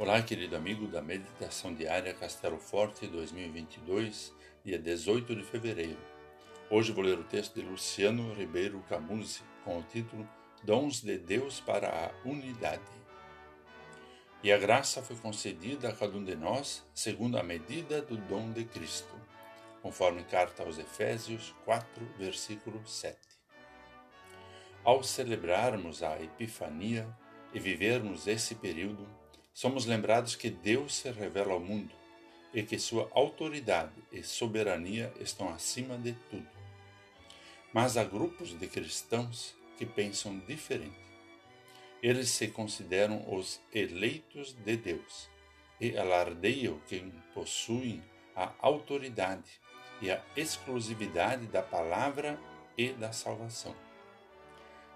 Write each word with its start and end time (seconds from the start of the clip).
Olá, 0.00 0.22
querido 0.22 0.54
amigo 0.54 0.86
da 0.86 1.02
Meditação 1.02 1.74
Diária 1.74 2.14
Castelo 2.14 2.56
Forte 2.56 3.04
2022, 3.08 4.32
dia 4.64 4.78
18 4.78 5.34
de 5.34 5.42
fevereiro. 5.42 5.98
Hoje 6.70 6.92
vou 6.92 7.02
ler 7.02 7.18
o 7.18 7.24
texto 7.24 7.60
de 7.60 7.62
Luciano 7.62 8.32
Ribeiro 8.32 8.78
Camuzzi 8.88 9.42
com 9.64 9.76
o 9.76 9.82
título 9.82 10.24
Dons 10.62 11.00
de 11.00 11.18
Deus 11.18 11.58
para 11.58 11.88
a 11.88 12.28
Unidade. 12.28 12.80
E 14.40 14.52
a 14.52 14.56
graça 14.56 15.02
foi 15.02 15.16
concedida 15.16 15.88
a 15.88 15.92
cada 15.92 16.16
um 16.16 16.22
de 16.22 16.36
nós 16.36 16.86
segundo 16.94 17.36
a 17.36 17.42
medida 17.42 18.00
do 18.00 18.16
dom 18.16 18.52
de 18.52 18.66
Cristo, 18.66 19.16
conforme 19.82 20.22
carta 20.22 20.62
aos 20.62 20.78
Efésios 20.78 21.56
4, 21.64 22.06
versículo 22.16 22.86
7. 22.86 23.18
Ao 24.84 25.02
celebrarmos 25.02 26.04
a 26.04 26.22
Epifania 26.22 27.12
e 27.52 27.58
vivermos 27.58 28.28
esse 28.28 28.54
período, 28.54 29.17
somos 29.58 29.86
lembrados 29.86 30.36
que 30.36 30.50
Deus 30.50 30.94
se 30.94 31.10
revela 31.10 31.52
ao 31.52 31.58
mundo 31.58 31.92
e 32.54 32.62
que 32.62 32.78
sua 32.78 33.10
autoridade 33.10 34.00
e 34.12 34.22
soberania 34.22 35.12
estão 35.18 35.48
acima 35.48 35.98
de 35.98 36.12
tudo. 36.30 36.46
Mas 37.72 37.96
há 37.96 38.04
grupos 38.04 38.56
de 38.56 38.68
cristãos 38.68 39.56
que 39.76 39.84
pensam 39.84 40.38
diferente. 40.46 41.04
Eles 42.00 42.28
se 42.28 42.46
consideram 42.46 43.34
os 43.34 43.60
eleitos 43.74 44.52
de 44.52 44.76
Deus 44.76 45.28
e 45.80 45.98
alardeiam 45.98 46.78
que 46.86 47.00
possuem 47.34 48.00
a 48.36 48.54
autoridade 48.60 49.60
e 50.00 50.08
a 50.08 50.24
exclusividade 50.36 51.48
da 51.48 51.62
palavra 51.64 52.40
e 52.76 52.92
da 52.92 53.10
salvação. 53.10 53.74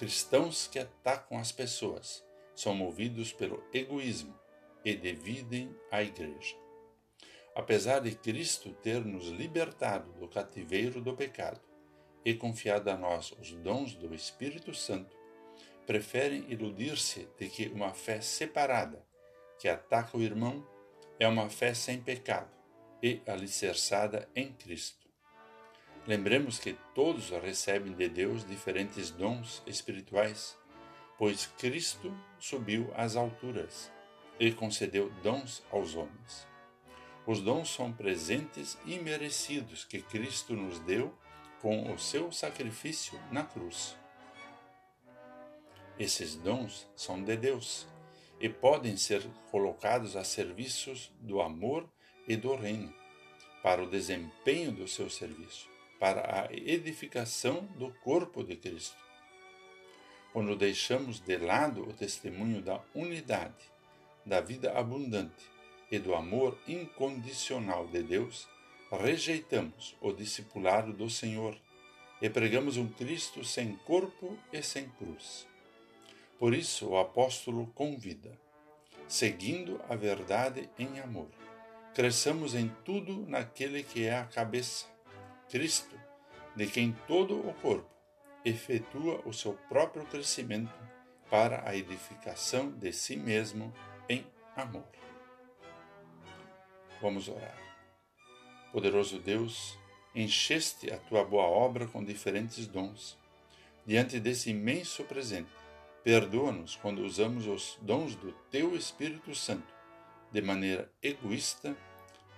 Cristãos 0.00 0.66
que 0.66 0.80
atacam 0.80 1.38
as 1.38 1.52
pessoas 1.52 2.24
são 2.56 2.74
movidos 2.74 3.32
pelo 3.32 3.62
egoísmo 3.72 4.36
e 4.84 4.94
dividem 4.94 5.74
a 5.90 6.02
Igreja. 6.02 6.56
Apesar 7.54 8.00
de 8.00 8.14
Cristo 8.14 8.72
ter 8.74 9.04
nos 9.04 9.26
libertado 9.28 10.12
do 10.12 10.28
cativeiro 10.28 11.00
do 11.00 11.14
pecado 11.14 11.60
e 12.24 12.34
confiado 12.34 12.88
a 12.88 12.96
nós 12.96 13.32
os 13.32 13.52
dons 13.52 13.94
do 13.94 14.14
Espírito 14.14 14.72
Santo, 14.74 15.16
preferem 15.86 16.44
iludir-se 16.48 17.28
de 17.38 17.48
que 17.48 17.66
uma 17.68 17.92
fé 17.92 18.20
separada, 18.20 19.04
que 19.58 19.68
ataca 19.68 20.16
o 20.16 20.22
irmão, 20.22 20.64
é 21.18 21.26
uma 21.26 21.48
fé 21.50 21.74
sem 21.74 22.00
pecado 22.00 22.50
e 23.02 23.20
alicerçada 23.26 24.28
em 24.36 24.52
Cristo. 24.52 25.08
Lembremos 26.06 26.58
que 26.58 26.76
todos 26.94 27.30
recebem 27.30 27.92
de 27.92 28.08
Deus 28.08 28.44
diferentes 28.46 29.10
dons 29.10 29.62
espirituais, 29.66 30.56
pois 31.18 31.46
Cristo 31.58 32.16
subiu 32.38 32.90
às 32.94 33.16
alturas 33.16 33.90
e 34.38 34.52
concedeu 34.52 35.10
dons 35.22 35.62
aos 35.70 35.94
homens. 35.94 36.46
Os 37.26 37.40
dons 37.40 37.68
são 37.68 37.92
presentes 37.92 38.78
imerecidos 38.86 39.84
que 39.84 40.00
Cristo 40.00 40.54
nos 40.54 40.78
deu 40.80 41.14
com 41.60 41.92
o 41.92 41.98
seu 41.98 42.30
sacrifício 42.32 43.20
na 43.30 43.44
cruz. 43.44 43.96
Esses 45.98 46.36
dons 46.36 46.88
são 46.94 47.22
de 47.22 47.36
Deus 47.36 47.86
e 48.40 48.48
podem 48.48 48.96
ser 48.96 49.26
colocados 49.50 50.16
a 50.16 50.22
serviços 50.22 51.12
do 51.20 51.42
amor 51.42 51.88
e 52.26 52.36
do 52.36 52.54
reino, 52.54 52.94
para 53.62 53.82
o 53.82 53.90
desempenho 53.90 54.70
do 54.70 54.86
seu 54.86 55.10
serviço, 55.10 55.68
para 55.98 56.42
a 56.42 56.52
edificação 56.52 57.66
do 57.76 57.92
corpo 57.94 58.44
de 58.44 58.54
Cristo. 58.54 58.96
Quando 60.32 60.54
deixamos 60.54 61.18
de 61.18 61.36
lado 61.36 61.82
o 61.82 61.92
testemunho 61.92 62.62
da 62.62 62.80
unidade 62.94 63.77
da 64.28 64.42
vida 64.42 64.78
abundante 64.78 65.50
e 65.90 65.98
do 65.98 66.14
amor 66.14 66.58
incondicional 66.68 67.86
de 67.86 68.02
Deus, 68.02 68.46
rejeitamos 68.92 69.96
o 70.02 70.12
discipulado 70.12 70.92
do 70.92 71.08
Senhor 71.08 71.56
e 72.20 72.28
pregamos 72.28 72.76
um 72.76 72.86
Cristo 72.86 73.42
sem 73.42 73.74
corpo 73.86 74.36
e 74.52 74.62
sem 74.62 74.88
cruz. 74.90 75.46
Por 76.38 76.54
isso, 76.54 76.90
o 76.90 76.98
apóstolo 76.98 77.66
convida, 77.74 78.38
seguindo 79.08 79.80
a 79.88 79.96
verdade 79.96 80.68
em 80.78 81.00
amor, 81.00 81.30
cresçamos 81.94 82.54
em 82.54 82.68
tudo 82.84 83.24
naquele 83.26 83.82
que 83.82 84.04
é 84.04 84.14
a 84.14 84.24
cabeça, 84.24 84.86
Cristo, 85.48 85.98
de 86.54 86.66
quem 86.66 86.94
todo 87.06 87.34
o 87.34 87.54
corpo 87.54 87.88
efetua 88.44 89.22
o 89.24 89.32
seu 89.32 89.54
próprio 89.68 90.04
crescimento 90.04 90.74
para 91.30 91.68
a 91.68 91.74
edificação 91.74 92.70
de 92.70 92.92
si 92.92 93.16
mesmo 93.16 93.72
em 94.08 94.26
amor. 94.56 94.88
Vamos 97.00 97.28
orar. 97.28 97.56
Poderoso 98.72 99.18
Deus, 99.18 99.78
encheste 100.14 100.90
a 100.90 100.98
tua 100.98 101.24
boa 101.24 101.44
obra 101.44 101.86
com 101.86 102.04
diferentes 102.04 102.66
dons. 102.66 103.16
Diante 103.86 104.18
desse 104.20 104.50
imenso 104.50 105.04
presente, 105.04 105.50
perdoa-nos 106.04 106.76
quando 106.76 107.04
usamos 107.04 107.46
os 107.46 107.78
dons 107.80 108.14
do 108.14 108.32
teu 108.50 108.76
Espírito 108.76 109.34
Santo 109.34 109.72
de 110.30 110.42
maneira 110.42 110.90
egoísta 111.02 111.76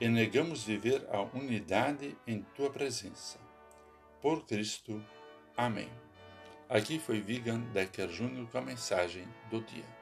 e 0.01 0.09
negamos 0.09 0.65
viver 0.65 1.07
a 1.11 1.21
unidade 1.23 2.17
em 2.27 2.43
tua 2.55 2.71
presença. 2.71 3.39
Por 4.23 4.47
Cristo. 4.47 5.05
Amém. 5.57 5.91
Aqui 6.69 6.99
foi 6.99 7.21
Vigan 7.21 7.61
Decker 7.73 8.09
Júnior 8.09 8.47
com 8.49 8.59
a 8.59 8.63
mensagem 8.63 9.27
do 9.51 9.61
dia. 9.61 10.00